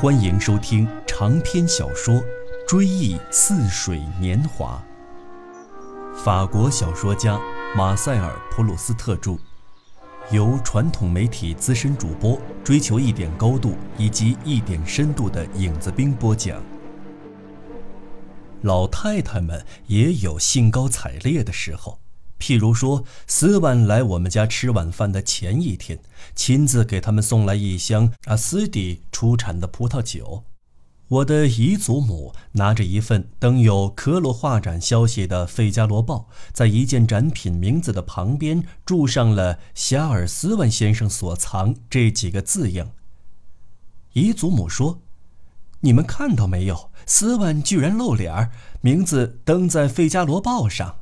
[0.00, 2.14] 欢迎收听长篇小说
[2.66, 4.82] 《追忆似水年华》。
[6.24, 7.38] 法国小说家
[7.76, 9.36] 马塞尔·普鲁斯特著，
[10.30, 16.62] 由传统媒体资深主播追求一点高度以及一点深度的影子兵播讲。
[18.62, 21.98] 老太太们也有兴高采烈的时候。
[22.40, 26.00] 譬如说，斯万来我们家吃晚饭的前一天，
[26.34, 30.44] 亲自给他们送来一箱阿斯蒂出产的葡萄酒。
[31.08, 42.92] 我的姨祖母拿着一份登有科罗画展消息的《费加罗报》，在一件展品名字的旁边注上了“夏尔斯万先生所藏”这几个字样。
[44.12, 45.00] 姨祖母说
[45.80, 46.90] ：“你们看到没有？
[47.06, 50.96] 斯万居然露脸儿，名字登在《费加罗报》上。”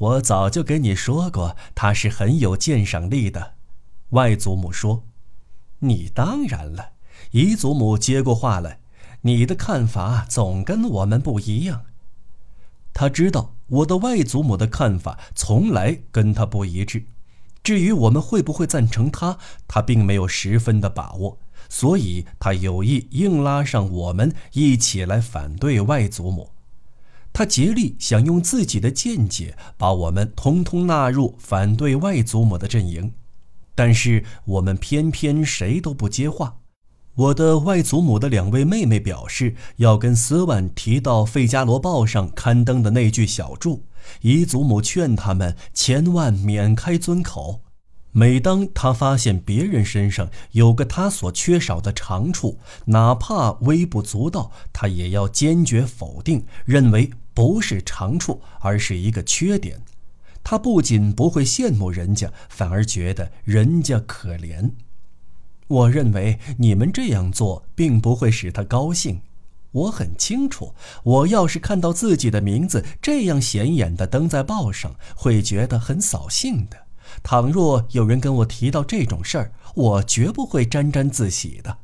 [0.00, 3.52] 我早就跟你说过，他是很有鉴赏力的。
[4.10, 5.04] 外祖母说
[5.80, 6.92] ：“你当然了。”
[7.32, 8.80] 姨祖母接过话来
[9.22, 11.82] ：“你的看法总跟我们不一样。”
[12.94, 17.04] 他知道我的外祖母的看法从来跟他不一致。
[17.62, 19.36] 至于我们会不会赞成他，
[19.68, 26.48] 他并没有十分的把握，所以他有意硬拉上我们一起来反对外祖母。
[27.40, 33.14] 他竭力想用自己的见解把我们通通纳入反对外祖母的阵营，
[33.74, 36.58] 但是我们偏偏谁都不接话。
[37.14, 43.84] 我的外祖母的两位妹妹表示要跟斯万提到《费加罗报》上刊登的那句小注，
[44.20, 47.62] 姨祖母劝他们千万免开尊口。
[48.12, 59.82] 每当他发现别人身上有个他所缺少的长处，哪怕微不足道，他也要坚决否定，认为不是长处，而是一个缺点。
[60.42, 64.70] 他不仅不会羡慕人家，反而觉得人家可怜。
[65.68, 69.20] 我认为你们这样做并不会使他高兴。
[69.72, 76.86] 我很清楚，我要是看到自己的名字这样显眼地登在报上，会觉得很扫兴的。
[77.22, 81.78] 倘若有人跟我提到这种事儿，我绝不会沾沾自喜的。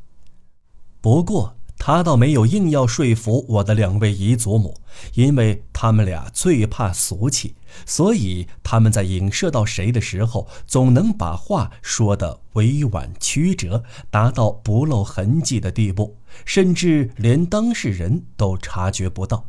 [1.00, 4.75] 不过他倒没有硬要说服我的两位姨祖母，
[5.14, 7.54] 因为他们俩最怕俗气，
[7.84, 19.47] 所以他们在影射到谁的时候，总能把话说得委婉曲折，达到不露痕迹的地步，甚至连当事人都察觉不到。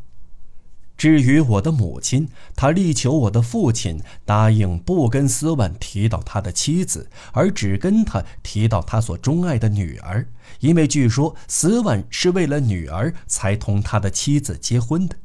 [0.97, 10.27] 至于我的母亲，她力求我的父亲答应不跟斯万提到他的妻子，而只跟他提到他所钟爱的女儿，
[10.59, 15.15] 因为据说斯万是为了女儿才同他的妻子结婚的。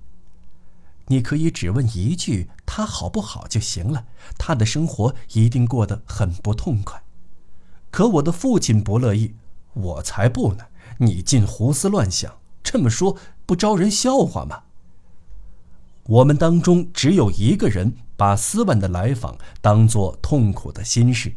[1.06, 4.04] 你可以只问一句他好不好就行了，
[4.38, 7.02] 他的生活一定过得很不痛快。
[7.90, 9.34] 可我的父亲不乐意，
[9.72, 10.66] 我才不呢！
[10.98, 13.16] 你尽胡思乱想，这么说
[13.46, 14.64] 不招人笑话吗？
[16.04, 21.32] 我们当中只有一个人把斯万的来访当作痛苦的心事，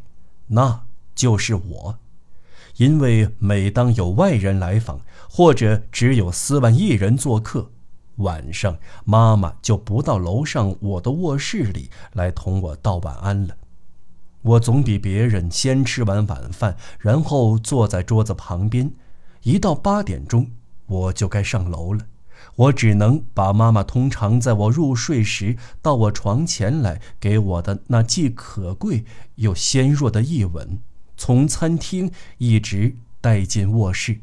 [0.48, 0.84] 那
[1.14, 2.00] 就是我。
[2.78, 5.00] 因为每当有外人来访，
[5.30, 7.72] 或者只有斯万一人做客，
[8.18, 13.56] 晚上妈妈就不到楼上我的卧室里来同我道晚安了。
[14.42, 18.92] 我总比别人先吃完晚饭，然后坐在桌子旁边，
[19.44, 20.48] 一到八点钟
[20.88, 22.06] 我就该上楼了。
[22.56, 29.04] 我只能把妈妈通常在我入睡时到我床前来给我的那既可贵
[29.36, 30.80] 又纤弱的一吻，
[31.18, 34.22] 从餐厅一直带进卧室。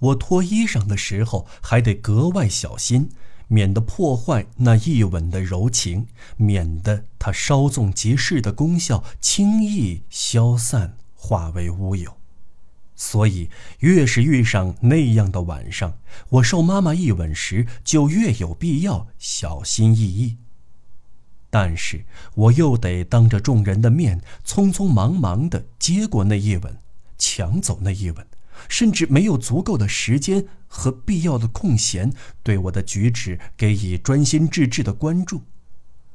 [0.00, 3.10] 我脱衣裳的时候还得格外小心，
[3.46, 12.19] 免得破坏那一吻的柔情，免得它稍纵即逝的功效轻易消散，化为乌有。
[13.02, 15.96] 所以，越是遇上那样的晚上，
[16.28, 20.36] 我受妈妈一吻时，就越有必要小心翼翼。
[21.48, 26.76] 但是，我又得当着众人的面，匆匆忙忙地接过那一吻，
[27.16, 28.26] 抢走那一吻，
[28.68, 32.12] 甚至没有足够的时间和必要的空闲，
[32.42, 35.44] 对我的举止给予专心致志的关注，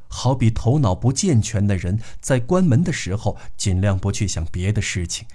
[0.07, 5.25] 好比头脑不健全的人在关门的时候，尽量不去想别的事情。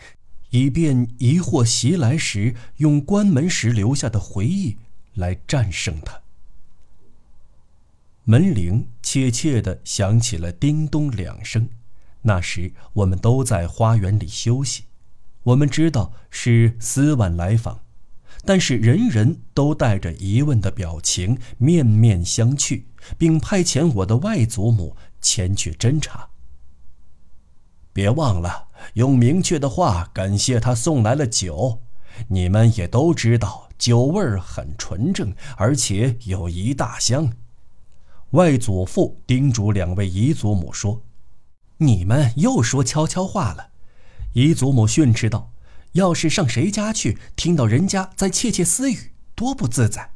[0.50, 4.76] 以便疑惑袭来时，用关门时留下的回忆
[5.14, 6.20] 来战胜它。
[8.24, 11.68] 门铃怯怯地响起了叮咚两声，
[12.22, 14.84] 那时我们都在花园里休息。
[15.42, 17.80] 我们知道是斯万来访，
[18.44, 22.82] 但是人人都带着疑问的表情，面面相觑，
[23.16, 26.28] 并派遣我的外祖母前去侦查。
[27.92, 31.80] 别忘了用明确的话感谢他送来了酒，
[32.28, 37.32] 你们也都知道，酒味儿很纯正，而且有一大箱。
[38.30, 41.02] 外祖父叮嘱两位姨祖母说
[41.78, 43.70] ：“你们又说悄悄话了。”
[44.34, 45.50] 姨祖母训斥道
[45.92, 50.12] ：“要是上谁家去，听到人家在窃窃私语，多不自在。”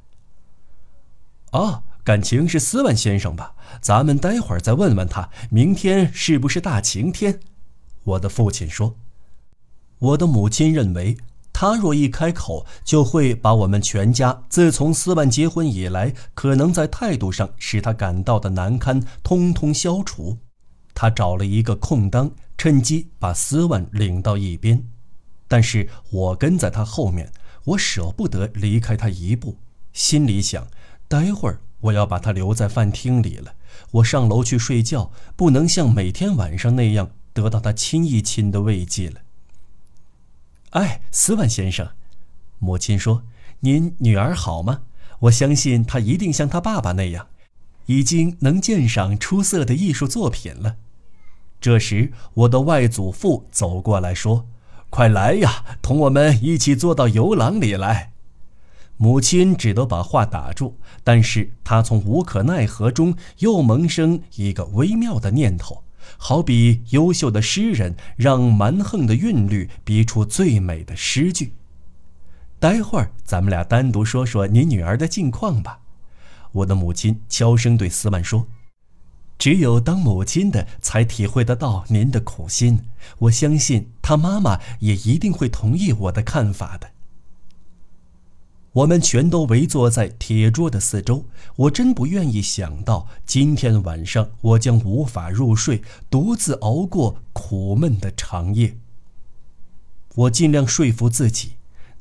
[1.51, 3.55] 哦，感情是斯万先生吧？
[3.81, 7.41] 咱们待会儿再问问他，明天是不是大晴天？
[8.05, 8.95] 我的父亲说。
[9.99, 11.17] 我的母亲认为。
[11.57, 20.37] 他若一开口，就会把我们全家自从斯万结婚以来可能在态度上使他感到的难堪通通消除。
[20.95, 22.29] 他找了一个空当，
[22.59, 24.85] 趁机把斯万领到一边。
[25.47, 29.57] 但是我跟在他后面，我舍不得离开他一步，
[29.93, 30.67] 心里想：
[31.07, 33.55] 待会儿我要把他留在饭厅里了。
[33.93, 39.21] 我上楼去睡觉，不能像每天晚上那样得到他亲一亲的慰藉了。
[40.71, 41.91] 哎，斯万先生，
[42.59, 43.25] 母亲说
[43.61, 44.81] ：“您女儿好吗？
[45.21, 47.29] 我相信她一定像她爸爸那样，
[47.87, 50.77] 已经能鉴赏出色的艺术作品了。”
[51.61, 54.47] 这时，我的外祖父走过来说
[54.91, 58.13] ：“快来呀，同我们一起坐到游廊里来。”
[58.99, 65.84] 母亲只得把话打住，但是她从无可奈何中又萌生一个微妙的念头。
[66.17, 71.55] 好比优秀的诗人让蛮横的韵律逼出最美的诗句。
[72.59, 75.81] 待会儿咱们俩单独说说您女儿的近况吧。
[76.53, 78.47] 我的母亲悄声对斯曼说
[79.39, 82.87] ：“只有当母亲的才体会得到您的苦心。
[83.19, 86.91] 我相信她妈妈也一定会同意我的看法的。”
[88.75, 91.27] 我们全都围坐在铁桌的四周。
[91.55, 95.81] 我真不愿意想到今天晚上我将无法入睡，
[96.11, 98.77] 独自熬过苦闷的长夜。
[100.17, 101.53] 我尽量说服自己，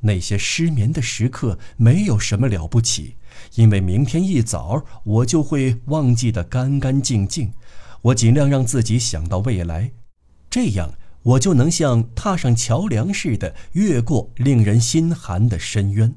[0.02, 3.18] 那些失眠的时刻没有什么了不起，
[3.54, 7.54] 因为明天一早我就会忘记得干干净净。
[8.02, 9.92] 我尽量让自己想到未来，
[10.50, 16.16] 这样我就能像踏上桥梁似的越过令人心寒的深渊。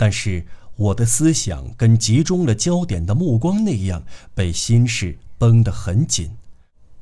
[0.00, 4.02] 但是我的思想跟集中了焦点的目光那样，
[4.34, 6.30] 被心事绷得很紧。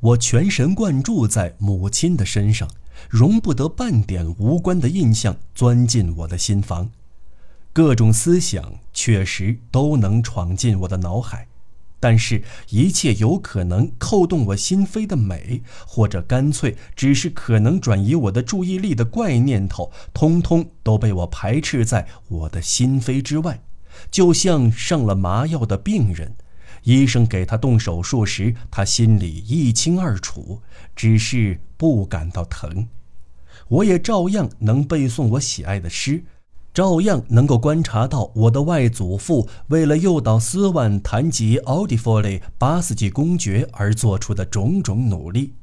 [0.01, 2.69] 我全神贯注在母亲的身上，
[3.09, 6.91] 容不得半点无关的印象钻进我的心房。
[7.73, 11.47] 各种思想确实都能闯进我的脑海。
[12.01, 23.61] 但是，一切有可能扣动我心扉的美，或者干脆只是可能转移我的注意力的怪念头，通通都被我排斥在我的心扉之外，
[24.11, 26.37] 就像上了麻药的病人，
[26.85, 30.63] 医生给他动手术时，他心里一清二楚，
[30.95, 32.87] 只是不感到疼。
[33.67, 36.23] 我也照样能背诵我喜爱的诗。
[36.75, 45.55] 照样能够观察到我的外祖父为了诱导斯万谈及奥迪弗雷巴斯基公爵而做出的种种努力，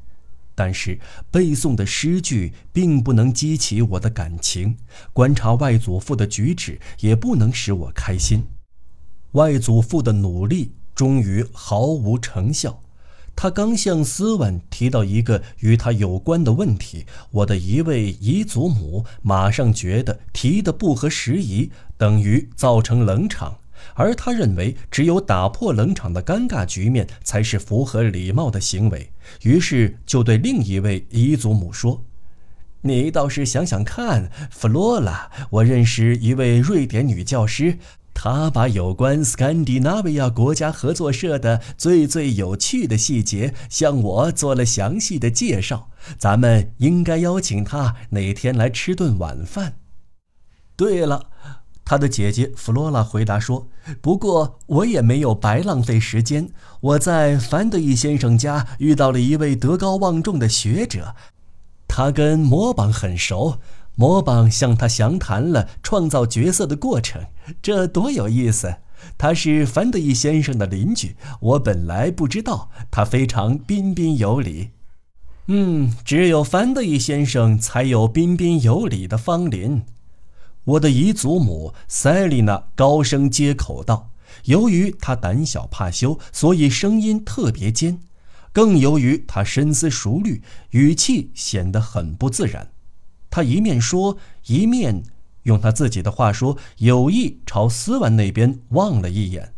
[0.54, 1.00] 但是
[1.32, 4.76] 背诵的诗句并不能激起我的感情，
[5.14, 8.44] 观察外祖父的举止也不能使我开心。
[9.34, 12.82] 外祖父的努力终于毫无成效。
[13.36, 23.58] 他刚向斯文提到一个与他有关的问题，我的一位姨祖母马上觉得提的不合时宜，等于造成冷场，
[23.94, 29.12] 而他认为只有打破冷场的尴尬局面才是符合礼貌的行为，
[29.44, 32.04] 于是就对另一位姨祖母说
[32.82, 37.78] ：“你倒是想想看，弗罗拉，我认识一位瑞典女教师。”
[38.18, 45.90] 他把有关斯堪的纳维亚国家合作社的最最有趣的细节向我做了详细的介绍。
[46.18, 49.76] 咱们应该邀请他哪天来吃顿晚饭。
[50.76, 51.28] 对了，
[51.84, 53.68] 他的姐姐弗罗拉回答说
[54.02, 56.50] ：“不过我也没有白浪费时间。
[56.82, 61.16] 我在凡德伊先生家遇到了一位德高望重的学者，
[61.88, 63.60] 他跟魔榜很熟。”
[63.96, 67.26] 魔榜向他详谈了创造角色的过程，
[67.62, 68.76] 这多有意思！
[69.18, 74.72] 他是凡德伊先生的邻居，我本来不知道，他非常彬彬有礼。
[75.48, 79.84] 嗯，只有凡德伊先生才有彬彬有礼的芳邻。
[80.64, 84.10] 我的姨祖母塞丽娜高声接口道
[84.46, 88.00] ：“由于她胆小怕羞，所以声音特别尖；
[88.52, 92.72] 更由于她深思熟虑，语气显得很不自然。”
[93.36, 94.16] 他一面说，
[94.46, 95.04] 一面
[95.44, 99.52] 用他自己的话说，有意朝斯文那边望了一眼。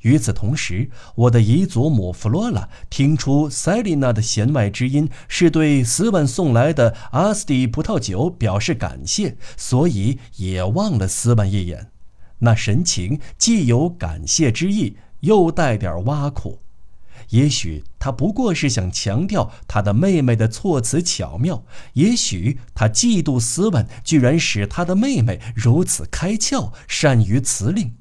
[0.00, 11.90] 与此同时，我的姨祖母弗罗拉听出塞琳娜的弦外之音是对斯万送来的阿斯蒂葡萄酒表示感谢，所以也望了斯万一眼，
[12.38, 16.60] 那神情既有感谢之意，又带点挖苦。
[17.32, 27.94] 也许他不过是想强调他的妹妹的措辞巧妙，也许他嫉妒斯万居然使他的妹妹如此开窍，善于辞令。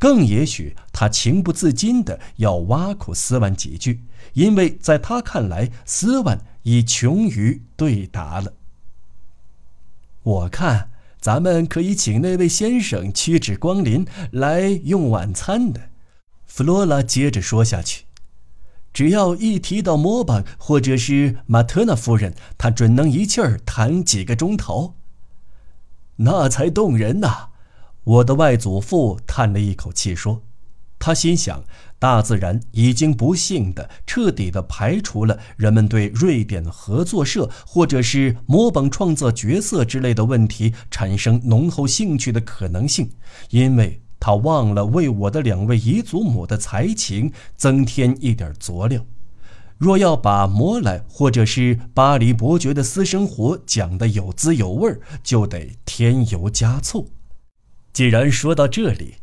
[0.00, 8.52] 更也许他情不自禁的要挖苦斯万几句，因为在他看来，斯万已穷于对答了。
[10.24, 15.90] 我看咱们可以请那位先生屈指光临来用晚餐的。
[16.46, 18.06] 弗罗拉接着说下去
[18.92, 24.94] ：“只要一提到摩巴或者是马特纳夫人，他准能一气儿谈几个钟头。
[26.16, 27.48] 那才动人呐！”
[28.04, 30.42] 我的外祖父叹了一口气说
[30.98, 31.62] ：“他心想，
[32.00, 43.08] 大自然已经不幸的、彻底的排除了人们对瑞典合作社或者是模仿创作角色之类的问题产生浓厚兴趣的可能性，
[43.50, 49.04] 因为他忘了为我的两位姨祖母的才情增添一点佐料。
[49.78, 57.08] 若要把摩莱或者是巴黎伯爵的私生活讲得有滋有味，就得添油加醋。”
[57.92, 59.14] 既然说到这里，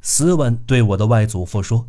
[0.00, 1.86] 斯文对我的外祖父说：“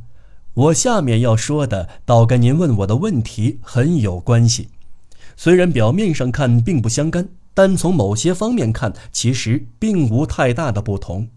[0.53, 4.67] 我下面要说的，倒跟您问我的问题很有关系。
[5.37, 11.29] 虽然表面上看并不相干，但从某些方面看，其实并无太大的不同。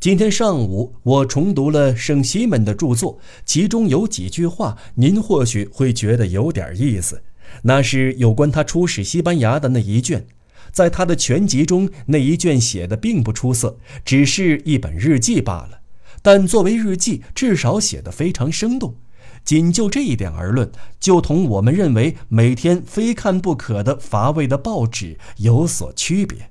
[0.00, 7.22] 今天上午，我重读了圣西门的著作，其中有几句话，您或许会觉得有点意思。
[7.62, 10.26] 那是有关他出使西班牙的那一卷。”
[10.72, 15.80] 在他的全集中，那一卷写的并不出色，只是一本日记罢了。
[16.20, 18.96] 但作为日记，至少写得非常生动。
[19.44, 26.50] 仅就这一点而论，就同我们认为每天非看不可的乏味的报纸有所区别。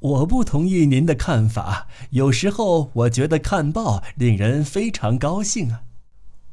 [0.00, 1.88] 我不同意您的看法。
[2.10, 5.82] 有时候我觉得看报令人非常高兴啊。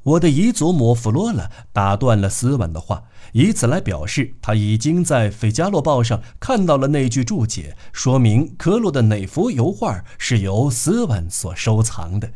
[0.04, 3.04] 我的姨祖母弗罗拉打断了斯文的话。
[3.32, 12.34] 以此来表示，他已经在《费加罗报》上看到了那句注解，说明科洛的哪幅油画是由斯文所收藏的。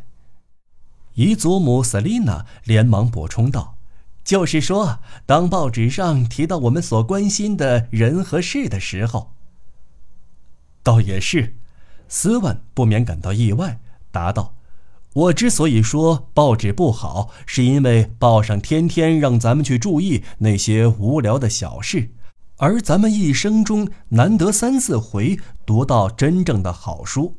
[1.14, 3.76] 姨祖母瑟琳娜连忙补充道
[4.24, 9.34] ：“就是说，当报纸上提到我们所关心的人和事的时候，
[10.88, 11.56] 倒也是。”
[12.08, 13.78] 斯文不免感到意外，
[14.10, 14.54] 答道。
[15.12, 22.10] 我之所以说报纸不好，是因为报上天天让咱们去注意那些无聊的小事，
[22.56, 27.34] 而咱们一生中难得三四回读到真正的好书。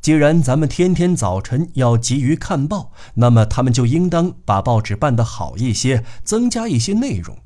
[0.00, 7.36] 既然咱们天天早晨要急于看报，那么他们就应当把报纸办得好一些，增加一些内容。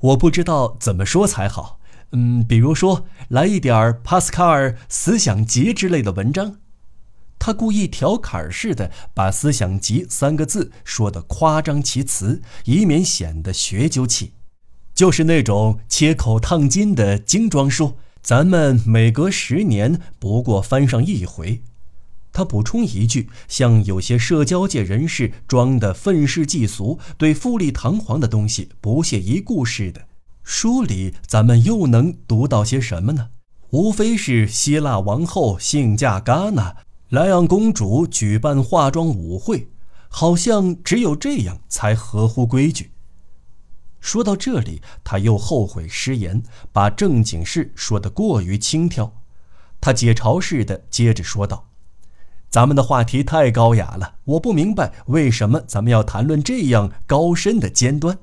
[0.00, 1.75] 我不知道怎么说才好，
[2.12, 6.56] 嗯，比如说来一点帕斯卡尔思想集之类的文章。
[7.38, 14.32] 他故意调侃似的把“思想集”三个字说得夸张其词，以免显得学究气，
[14.94, 17.96] 就是那种切口烫金的精装书。
[18.22, 21.62] 咱们每隔十年不过翻上一回。
[22.32, 30.06] 他补充一句，像有些社交界人士装的愤世嫉俗、对富丽堂皇的东西不屑一顾似的。
[30.48, 33.30] 书里咱们又能读到些什么呢？
[33.70, 36.76] 无非是希腊王后性嫁戛纳。
[37.08, 39.66] 莱昂公主举办化妆舞会，
[40.08, 42.92] 好像只有这样才合乎规矩。
[43.98, 46.40] 说到这里，他又后悔失言，
[46.72, 49.12] 把正经事说得过于轻佻。
[49.80, 51.70] 他解嘲似的接着说道
[52.48, 58.16] ：“咱们的话题太高雅了，我不明白为什么咱们要谈论这样高深的尖端。”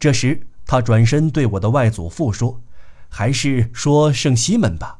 [0.00, 2.60] 这时，他转身对我的外祖父说
[3.08, 4.98] ：“还是说圣西门吧。”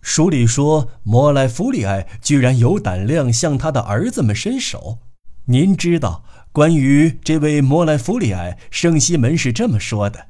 [0.00, 5.00] 书里说，莫莱弗里埃居然有胆量向他的儿子们伸手。
[5.44, 10.28] 您知道，关于这位莫莱弗里埃，圣西门是这么说的：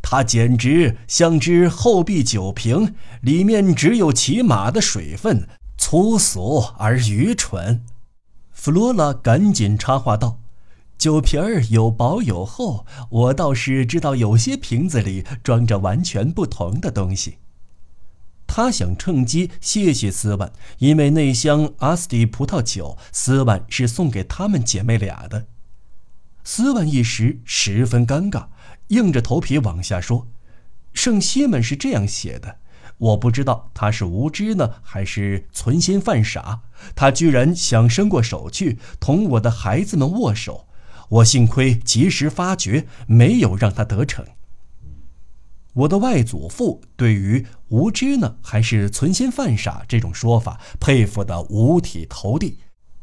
[0.00, 5.46] 他简直像只厚壁酒瓶，里面只有骑马的水分，
[5.76, 7.84] 粗俗而愚蠢。
[8.50, 10.38] 弗罗拉赶紧插话道
[10.98, 17.38] ：“酒瓶儿有薄有厚，我倒是知道有些瓶子里装着完全不同的东西。”
[18.46, 25.46] 他想趁机谢谢斯万，因为那箱阿斯蒂葡萄酒，斯万是送给他们姐妹俩的。
[26.44, 28.48] 斯万一时十分尴尬，
[28.88, 30.28] 硬着头皮往下说
[30.92, 32.58] ：“圣西门是这样写的，
[32.98, 36.60] 我不知道他是无知呢，还是存心犯傻。
[36.94, 40.66] 他居然想伸过手去同我的孩子们握手，
[41.12, 44.24] 我幸亏及时发觉，没有让他得逞。
[45.74, 52.56] 我的外祖父对于无知呢，还是存心犯傻这种说法，佩服得五体投地。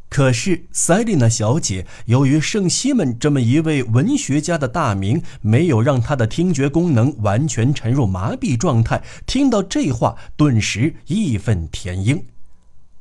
[0.09, 12.25] 可是塞丽娜小姐由于圣西门这么一位文学家的大名，没有让她的听觉功能完全沉入麻痹状态，听到这话，顿时义愤填膺。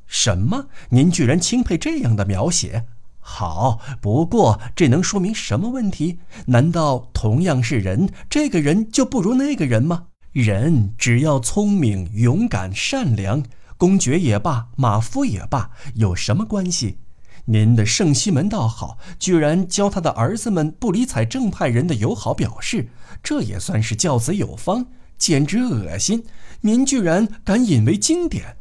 [0.06, 0.66] 什么？
[0.90, 2.84] 您居然钦佩这样的描写？
[3.30, 6.18] 好，不过这能说明什么问题？
[6.47, 10.06] 难道同样是人，这个人就不如那个人吗？
[10.32, 13.44] 人只要聪明、勇敢、善良。
[13.76, 16.97] 公爵也罢，马夫也罢，有什么关系？
[17.44, 22.88] 您的圣西门倒好，居然教他的儿子们不理睬正派人的友好表示，
[23.23, 24.87] 这也算是教子有方，
[25.18, 26.25] 简直恶心！
[26.62, 28.56] 您居然敢引为经典！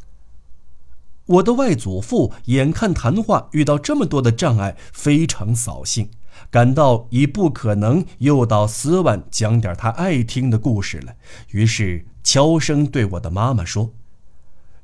[1.28, 6.10] 我的外祖父眼看谈话遇到这么多的障碍，非常扫兴，
[6.50, 11.14] 感到已不可能诱导斯万讲点他爱听的故事了，
[11.52, 13.92] 于是悄声对我的妈妈说。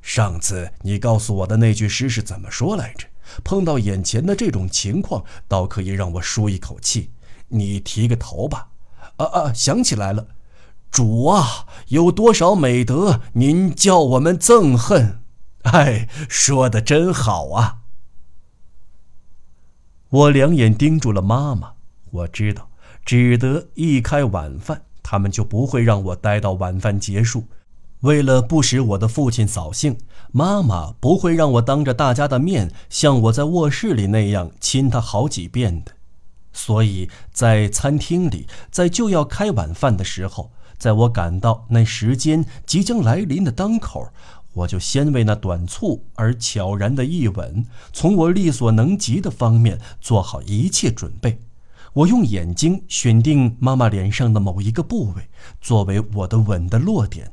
[0.02, 3.06] 上次你告诉我的那句诗是怎么说来着？
[3.42, 7.10] 碰到眼前的这种情况，倒可以让我舒一口气。
[7.48, 8.68] 你提个头吧。
[9.16, 10.26] 啊啊，想起来了，
[10.90, 15.20] 主啊，有多少美德，您叫我们憎恨？
[15.72, 17.78] 哎，说的真好啊！
[20.10, 21.72] 我两眼盯住了妈妈，
[22.10, 22.68] 我知道，
[23.04, 27.46] 只得一开晚饭，他们就不会让我待到晚饭结束。
[28.00, 29.96] 为了不使我的父亲扫兴，
[30.30, 35.92] 妈妈不会让我当着大家的面像我在卧室里那样亲他好几遍的。
[36.52, 44.12] 所以在餐厅里，在就要开晚饭的时候，在我感到那时间即将来临的当口，
[44.54, 51.40] 我就先为那短促而悄然的一吻，从我力所能及的方面做好一切准备。
[51.92, 55.28] 我用眼睛选定妈妈脸上的某一个部位，
[55.60, 57.32] 作为我的吻的落点。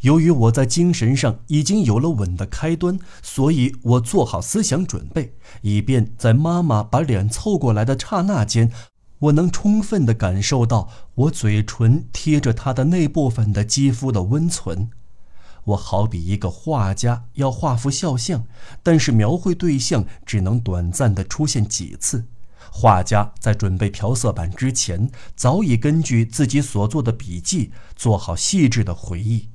[0.00, 8.70] 由于我在精神上已经有了吻的开端，所以我做好思想准备，以便在妈妈把脸凑过来的刹那间，
[9.18, 14.90] 我能充分地感受到我嘴唇贴着她的那部分的肌肤的温存。
[15.64, 18.44] 我好比一个画家要画幅肖像，
[18.82, 22.26] 但是描绘对象只能短暂的出现几次。
[22.70, 29.48] 画家在准备调色板之前，早已根据自己所做的笔记做好细致的回忆。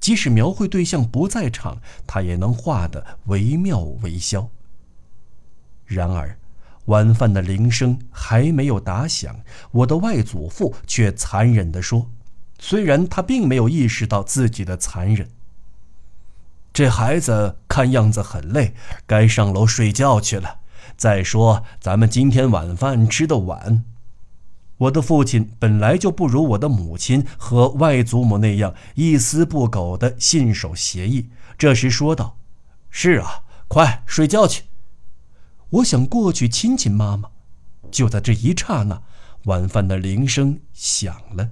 [0.00, 4.50] 即使描绘对象不在场，他也能画得惟妙惟肖。
[5.84, 6.38] 然而，
[6.86, 9.40] 晚饭的铃声还没有打响，
[9.70, 12.10] 我的外祖父却残忍地说
[12.58, 15.28] ：“虽然他并没有意识到自己的残忍，
[16.76, 18.74] 这孩子看样子很累，
[19.06, 20.58] 该上楼睡觉去了。
[20.94, 23.82] 再说，咱们今天晚饭吃的晚。”
[24.76, 31.30] 我的父亲本来就不如我的母亲和外祖母那样一丝不苟地信守协议。
[31.56, 32.36] 这时说道
[32.90, 34.64] ：“是啊，快睡觉去。”
[35.80, 37.30] 我想过去亲亲妈妈。
[37.90, 39.00] 就在这一刹那，
[39.44, 41.48] 晚饭的铃声响了。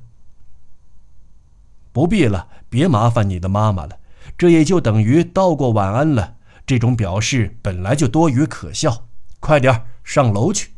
[1.93, 4.01] 不必了，别麻烦你的妈妈了。
[4.37, 6.37] 这也就等于道过晚安了。
[6.67, 9.09] 这种表示本来就多余可笑。
[9.41, 10.71] 快点上楼去。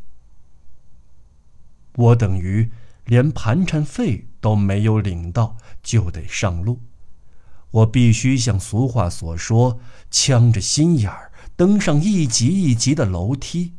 [1.95, 2.69] 我等于
[3.05, 6.81] 连盘缠费都没有领到，就得上路。
[7.71, 9.79] 我必须像俗话所说，
[10.11, 13.73] 呛着心眼儿登上一级一级的楼梯。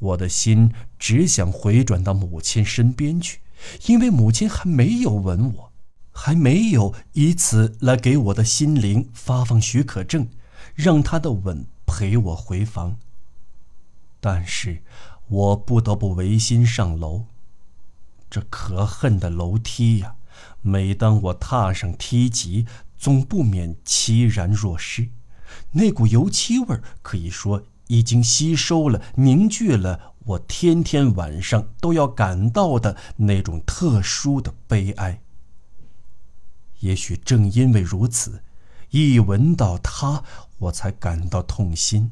[0.00, 3.38] 我的心只想回转到母亲身边去，
[3.86, 5.72] 因为母亲还没有吻我，
[6.16, 10.26] 还没有以此来给我的心灵发放许可证，
[10.74, 12.96] 让他的吻陪我回房。
[14.20, 14.82] 但是。
[15.28, 17.24] 我不得不违心上楼，
[18.30, 20.14] 这可恨的楼梯呀！
[20.62, 22.64] 每当我踏上梯级，
[22.96, 25.08] 总不免凄然若失。
[25.72, 35.20] 那股油漆味儿，可以说已经吸收了、凝聚了我天天晚上都要感到的那种特殊的悲哀。
[36.80, 38.42] 也许正因为如此，
[38.90, 40.22] 一闻到它，
[40.58, 42.10] 我才感到痛心。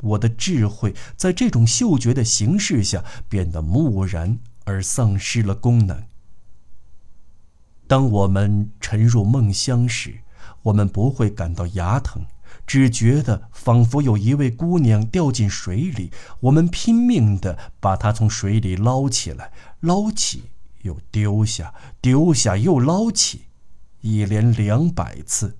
[0.00, 6.04] 我的智慧在这种嗅觉的形式下变得木然而丧失了功能。
[7.88, 10.20] 当我们沉入梦乡时，
[10.62, 12.26] 我们不会感到牙疼，
[12.66, 19.50] 只觉得仿佛有一位姑娘掉进水里，我们拼命地把她从水里捞起来，
[19.80, 20.44] 捞起
[20.82, 23.46] 又丢下，丢下又捞起。
[24.00, 25.56] 一连两百次，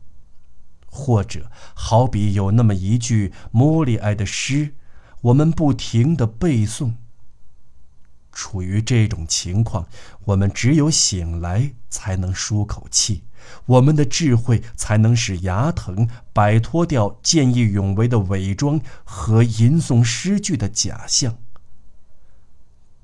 [0.86, 4.74] 或者好比有那么一句莫里埃的诗，
[5.22, 6.94] 我们不停的背诵。
[8.30, 9.88] 处于这种情况，
[10.26, 13.24] 我们只有醒来才能舒口气，
[13.66, 21.36] 我们的智慧才能使牙疼摆脱掉见义勇为的伪装和吟诵诗句的假象。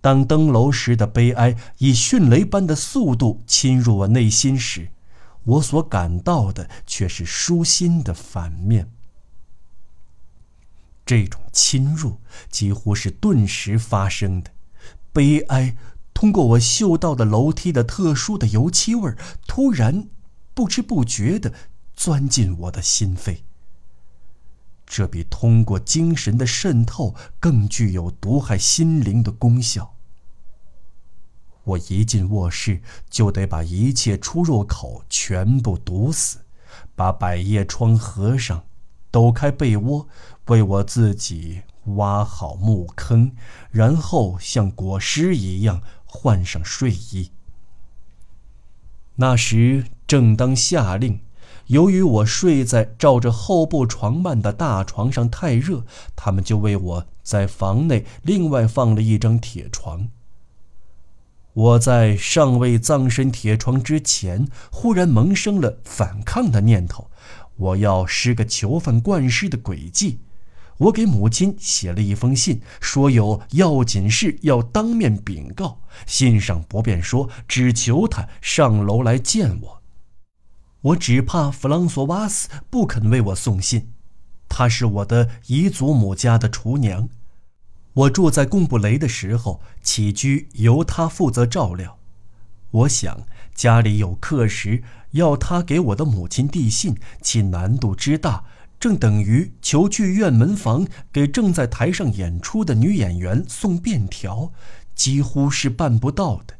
[0.00, 4.90] 当登楼时的悲哀以迅雷般的速度侵入我内心时，
[5.44, 8.90] 我所感到的却是舒心的反面。
[11.06, 14.50] 这种侵入几乎是顿时发生的。
[15.12, 15.76] 悲哀
[16.12, 20.08] 通过我嗅到的楼梯的特殊的油漆味儿突然
[20.54, 21.52] 不知不觉地
[21.94, 23.42] 钻进我的心扉。
[24.86, 29.93] 这比通过精神的渗透更具有毒害心灵的功效。
[31.64, 36.38] 我一进卧室就得把一切出入口全部堵死，
[36.94, 38.64] 把百叶窗合上，
[39.10, 40.06] 抖开被窝，
[40.46, 41.62] 为我自己。
[41.96, 43.32] 挖好木坑，
[43.70, 47.30] 然后像裹尸一样换上睡衣。
[49.16, 51.20] 那时正当夏令，
[51.66, 55.84] 由于我睡在罩着厚布床幔的大床上太热，
[56.16, 60.08] 他们就为我在房内另外放了一张铁床。
[61.54, 67.08] 我在尚未葬身铁窗之前，忽然萌生了反抗的念头，
[67.56, 70.18] 我要施个囚犯灌尸的诡计。
[70.78, 75.78] 我给母亲写了一封信，说有要紧事要当面禀告。
[76.06, 79.82] 信上不便说，只求他上楼来见我。
[80.80, 83.92] 我只怕弗朗索瓦斯不肯为我送信，
[84.48, 87.08] 她是我的姨祖母家的厨娘。
[87.94, 91.98] 我住在贡布雷的时候，起居由他负责照料。
[92.70, 93.20] 我想
[93.54, 98.44] 家里有客时，要他给我的母亲递信，其难度之大。
[98.80, 104.52] 正等于求剧院门房给正在台上演出的女演员送便条，
[104.94, 106.54] 几乎是办不到的。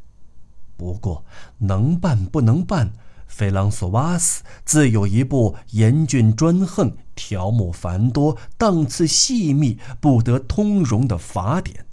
[0.77, 1.25] 不过
[1.59, 2.93] 能办不能办，
[3.27, 11.87] 菲朗索瓦斯自有一部严峻专横、条目繁多、档次细密、不得通融的法典，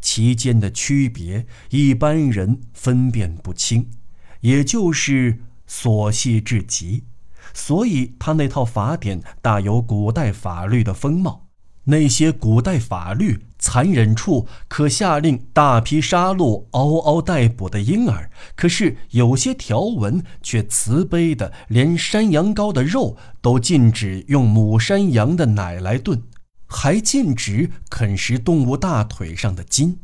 [0.00, 3.90] 其间的区别一般人分辨不清，
[4.40, 7.04] 也就是琐细至极。
[7.54, 11.45] 所以，他那套法典大有古代法律的风貌。
[11.88, 26.22] 那些古代法律残忍处，可下令大批杀戮嗷嗷待哺的婴儿；可是有些条文却慈悲的，连山羊羔的肉都禁止用母山羊的奶来炖，
[26.66, 30.00] 还禁止啃食动物大腿上的筋。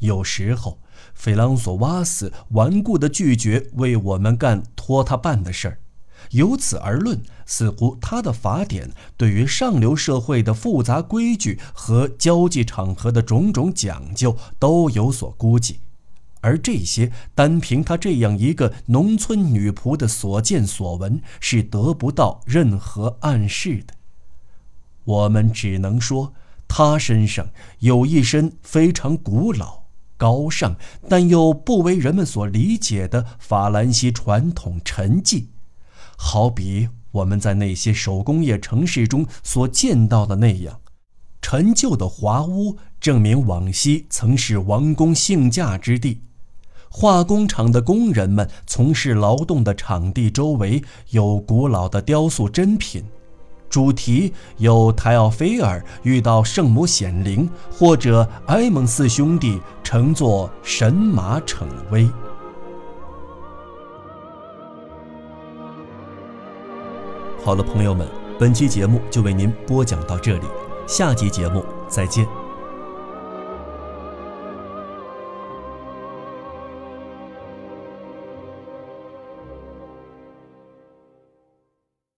[0.00, 0.78] 有时候，
[1.14, 5.78] 菲朗索瓦斯顽固地拒绝为我们干托他办的事儿。
[6.30, 15.80] 由此而论，似乎他的法典对于上流社会的复杂规矩和交际场合的种种讲究都有所估计，
[16.40, 23.94] 而这些单凭他这样一个农村女仆的所见所闻是得不到任何暗示的。
[25.04, 26.32] 我们只能说，
[26.66, 27.48] 他身上
[27.80, 29.82] 有一身非常古老、
[30.16, 30.76] 高尚，
[31.08, 35.44] 但又不为人们所理解的法兰西传统沉寂。
[36.26, 40.80] 好比我们在那些手工业城市中所见到的那样，
[41.42, 46.22] 陈旧的华屋证明往昔曾是王公性驾之地。
[46.88, 53.04] 化工厂的工人们从事劳动的场地周围有古老的雕塑珍品，
[53.68, 62.08] 主题有泰奥菲尔遇到圣母显灵，或者埃蒙四兄弟乘坐神马逞威。
[67.44, 70.46] 好了，朋友们，本期节目就为您播讲到这里，
[70.86, 72.43] 下期节目再见。